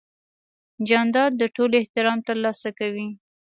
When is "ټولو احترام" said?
1.55-2.19